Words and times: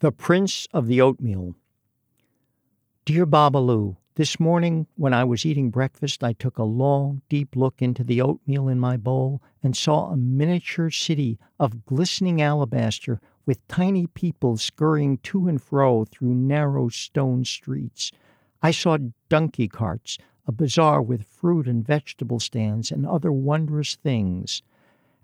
The 0.00 0.12
Prince 0.12 0.68
of 0.72 0.86
the 0.86 1.00
Oatmeal. 1.00 1.56
Dear 3.04 3.26
Babalu, 3.26 3.96
this 4.14 4.38
morning 4.38 4.86
when 4.94 5.12
I 5.12 5.24
was 5.24 5.44
eating 5.44 5.70
breakfast, 5.70 6.22
I 6.22 6.34
took 6.34 6.56
a 6.56 6.62
long, 6.62 7.22
deep 7.28 7.56
look 7.56 7.82
into 7.82 8.04
the 8.04 8.20
oatmeal 8.20 8.68
in 8.68 8.78
my 8.78 8.96
bowl 8.96 9.42
and 9.60 9.76
saw 9.76 10.10
a 10.10 10.16
miniature 10.16 10.90
city 10.90 11.36
of 11.58 11.84
glistening 11.84 12.40
alabaster 12.40 13.20
with 13.44 13.66
tiny 13.66 14.06
people 14.06 14.56
scurrying 14.56 15.18
to 15.18 15.48
and 15.48 15.60
fro 15.60 16.04
through 16.04 16.32
narrow 16.32 16.88
stone 16.88 17.44
streets. 17.44 18.12
I 18.62 18.70
saw 18.70 18.98
donkey 19.28 19.66
carts, 19.66 20.16
a 20.46 20.52
bazaar 20.52 21.02
with 21.02 21.26
fruit 21.26 21.66
and 21.66 21.84
vegetable 21.84 22.38
stands, 22.38 22.92
and 22.92 23.04
other 23.04 23.32
wondrous 23.32 23.96
things. 23.96 24.62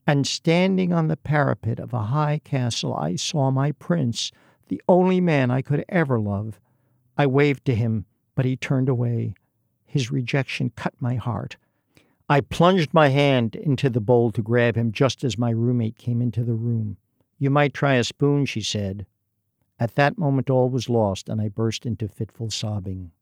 And 0.05 0.27
standing 0.27 0.93
on 0.93 1.07
the 1.07 1.17
parapet 1.17 1.79
of 1.79 1.95
a 1.95 2.07
high 2.07 2.41
castle, 2.43 2.93
I 2.93 3.15
saw 3.15 3.53
my 3.53 3.71
prince 3.71 4.33
the 4.75 4.83
only 4.89 5.21
man 5.21 5.53
I 5.53 5.63
could 5.63 5.85
ever 5.89 6.19
love. 6.19 6.59
I 7.17 7.29
waved 7.29 7.65
to 7.67 7.77
him, 7.77 8.07
but 8.35 8.45
he 8.45 8.57
turned 8.57 8.89
away. 8.89 9.35
His 9.85 10.11
rejection 10.11 10.73
cut 10.75 10.95
my 10.99 11.15
heart. 11.15 11.57
I 12.29 12.41
plunged 12.41 12.93
my 12.93 13.11
hand 13.11 13.55
into 13.55 13.89
the 13.89 14.01
bowl 14.01 14.33
to 14.33 14.43
grab 14.43 14.75
him 14.75 14.91
just 14.91 15.23
as 15.23 15.39
my 15.39 15.51
roommate 15.51 15.97
came 15.97 16.21
into 16.21 16.43
the 16.43 16.55
room. 16.55 16.97
You 17.39 17.51
might 17.51 17.73
try 17.73 17.95
a 17.95 18.03
spoon, 18.03 18.47
she 18.47 18.63
said. 18.63 19.07
At 19.79 19.95
that 19.95 20.19
moment, 20.19 20.51
all 20.51 20.69
was 20.69 20.89
lost, 20.89 21.29
and 21.29 21.41
I 21.41 21.51
burst 21.51 21.87
into 21.87 22.09
fitful 22.09 22.51
sobbing. 22.51 23.13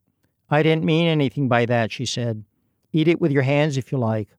I 0.48 0.62
didn't 0.62 0.86
mean 0.86 1.06
anything 1.06 1.48
by 1.48 1.66
that, 1.66 1.92
she 1.92 2.06
said. 2.06 2.44
Eat 2.94 3.08
it 3.08 3.20
with 3.20 3.30
your 3.30 3.42
hands 3.42 3.76
if 3.76 3.92
you 3.92 3.98
like. 3.98 4.30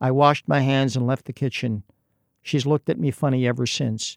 I 0.00 0.10
washed 0.10 0.48
my 0.48 0.60
hands 0.60 0.96
and 0.96 1.06
left 1.06 1.26
the 1.26 1.34
kitchen. 1.34 1.82
She's 2.40 2.64
looked 2.64 2.88
at 2.88 2.98
me 2.98 3.10
funny 3.10 3.46
ever 3.46 3.66
since. 3.66 4.16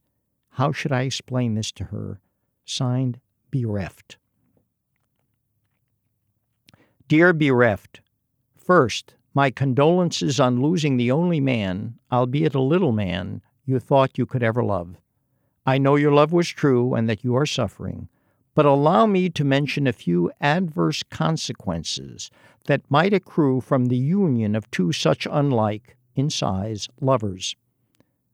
How 0.52 0.72
should 0.72 0.94
I 0.94 1.02
explain 1.02 1.56
this 1.56 1.74
to 1.74 1.84
her? 1.86 2.22
Signed, 2.70 3.20
Bereft. 3.50 4.18
Dear 7.08 7.34
Bereft, 7.34 8.02
First, 8.56 9.16
my 9.34 9.50
condolences 9.50 10.40
on 10.40 10.62
losing 10.62 10.96
the 10.98 11.10
only 11.10 11.40
man, 11.40 11.96
albeit 12.12 12.54
a 12.54 12.62
little 12.62 12.92
man, 12.92 13.42
you 13.66 13.80
thought 13.80 14.20
you 14.20 14.28
could 14.28 14.44
ever 14.44 14.64
love. 14.64 14.98
I 15.66 15.80
know 15.80 15.96
your 15.96 16.12
love 16.12 16.32
was 16.32 16.48
true 16.48 16.94
and 16.94 17.10
that 17.10 17.24
you 17.24 17.36
are 17.36 17.48
suffering, 17.48 18.08
but 18.54 18.68
allow 18.68 19.08
me 19.08 19.30
to 19.32 19.44
mention 19.44 19.88
a 19.88 19.92
few 19.92 20.32
adverse 20.40 21.02
consequences 21.02 22.30
that 22.68 22.84
might 22.88 23.14
accrue 23.14 23.62
from 23.62 23.86
the 23.86 23.98
union 23.98 24.56
of 24.56 24.70
two 24.70 24.92
such 24.92 25.28
unlike, 25.32 25.98
in 26.14 26.30
size, 26.30 26.88
lovers. 27.02 27.56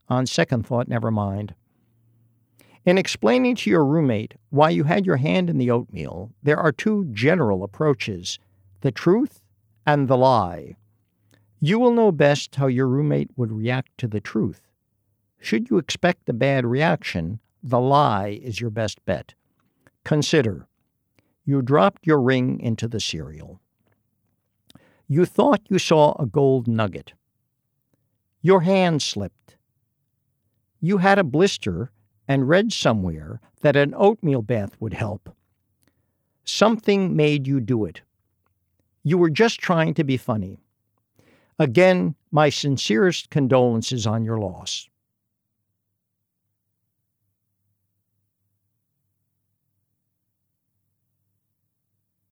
On 0.10 0.26
second 0.26 0.68
thought, 0.68 0.90
never 0.90 1.10
mind. 1.10 1.56
In 2.86 3.00
explaining 3.00 3.56
to 3.56 3.70
your 3.72 3.84
roommate 3.84 4.36
why 4.52 4.70
you 4.70 4.84
had 4.84 5.08
your 5.08 5.18
hand 5.18 5.50
in 5.50 5.58
the 5.58 5.72
oatmeal, 5.72 6.32
there 6.44 6.58
are 6.58 6.72
two 6.72 7.06
general 7.12 7.64
approaches 7.64 8.38
the 8.82 8.92
truth 8.92 9.42
and 9.88 10.08
the 10.08 10.18
lie. 10.18 10.76
You 11.60 11.80
will 11.80 11.92
know 11.92 12.12
best 12.12 12.56
how 12.56 12.68
your 12.68 12.88
roommate 12.88 13.32
would 13.36 13.52
react 13.52 13.98
to 13.98 14.08
the 14.08 14.22
truth. 14.22 14.62
Should 15.40 15.72
you 15.72 15.80
expect 15.80 16.30
a 16.30 16.34
bad 16.34 16.64
reaction, 16.64 17.40
the 17.64 17.80
lie 17.80 18.40
is 18.44 18.62
your 18.62 18.70
best 18.70 19.04
bet. 19.06 19.34
Consider 20.04 20.68
you 21.44 21.64
dropped 21.64 22.06
your 22.06 22.22
ring 22.22 22.60
into 22.60 22.88
the 22.88 23.00
cereal. 23.00 23.60
You 25.08 25.26
thought 25.26 25.62
you 25.70 25.80
saw 25.80 26.14
a 26.20 26.28
gold 26.28 26.68
nugget. 26.68 27.14
Your 28.42 28.62
hand 28.62 29.02
slipped. 29.02 29.58
You 30.80 30.98
had 30.98 31.18
a 31.18 31.24
blister 31.24 31.92
and 32.28 32.50
read 32.50 32.74
somewhere 32.74 33.40
that 33.62 33.76
an 33.76 33.94
oatmeal 33.96 34.42
bath 34.42 34.76
would 34.80 34.94
help. 34.94 35.30
Something 36.44 37.16
made 37.16 37.48
you 37.48 37.60
do 37.60 37.86
it. 37.86 38.02
You 39.04 39.18
were 39.18 39.30
just 39.30 39.60
trying 39.60 39.94
to 39.96 40.04
be 40.04 40.18
funny. 40.18 40.60
Again, 41.58 42.16
my 42.32 42.50
sincerest 42.50 43.30
condolences 43.30 44.06
on 44.06 44.24
your 44.24 44.40
loss. 44.40 44.90